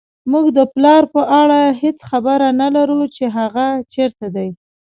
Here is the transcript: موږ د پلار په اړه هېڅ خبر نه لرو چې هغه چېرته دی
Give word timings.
موږ 0.31 0.45
د 0.57 0.59
پلار 0.73 1.03
په 1.13 1.21
اړه 1.41 1.59
هېڅ 1.81 1.97
خبر 2.09 2.39
نه 2.61 2.67
لرو 2.75 3.01
چې 3.15 3.23
هغه 3.37 3.65
چېرته 3.93 4.25
دی 4.35 4.49